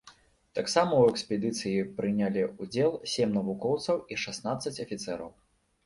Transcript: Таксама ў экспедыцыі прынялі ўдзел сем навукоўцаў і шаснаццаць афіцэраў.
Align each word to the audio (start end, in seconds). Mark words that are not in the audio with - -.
Таксама 0.59 0.93
ў 0.97 1.05
экспедыцыі 1.15 1.85
прынялі 2.01 2.47
ўдзел 2.63 2.91
сем 3.15 3.39
навукоўцаў 3.39 4.05
і 4.13 4.23
шаснаццаць 4.27 4.79
афіцэраў. 4.87 5.31